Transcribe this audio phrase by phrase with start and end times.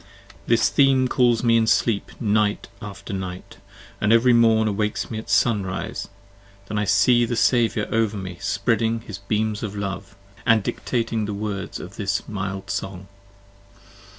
[0.01, 5.11] r I "'HIS theme calls me in sleep night after night, & ev'ry morn Awakes
[5.11, 6.07] me at sun rise,
[6.65, 11.25] then I see the Saviour over me 5 Spreading his beams of love, & dictating
[11.25, 13.09] the words of this mild song.